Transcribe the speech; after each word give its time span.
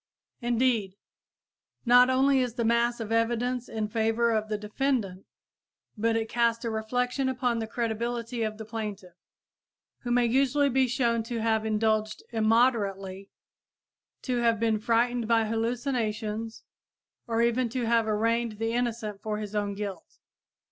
Indeed, 0.41 0.95
not 1.85 2.09
only 2.09 2.39
is 2.39 2.55
the 2.55 2.65
mass 2.65 2.99
of 2.99 3.11
evidence 3.11 3.69
in 3.69 3.87
favor 3.87 4.31
of 4.31 4.49
the 4.49 4.57
defendant, 4.57 5.27
but 5.95 6.15
it 6.15 6.27
casts 6.27 6.65
a 6.65 6.71
reflection 6.71 7.29
upon 7.29 7.59
the 7.59 7.67
credibility 7.67 8.41
of 8.41 8.57
the 8.57 8.65
plaintiff, 8.65 9.13
who 9.99 10.09
may 10.09 10.25
usually 10.25 10.69
be 10.69 10.87
shown 10.87 11.21
to 11.25 11.39
have 11.43 11.67
indulged 11.67 12.23
immoderately, 12.31 13.29
to 14.23 14.37
have 14.37 14.59
been 14.59 14.79
frightened 14.79 15.27
by 15.27 15.45
hallucinations 15.45 16.63
or 17.27 17.43
even 17.43 17.69
to 17.69 17.85
have 17.85 18.07
arraigned 18.07 18.53
the 18.53 18.73
innocent 18.73 19.21
for 19.21 19.37
his 19.37 19.53
own 19.53 19.75
guilt. 19.75 20.17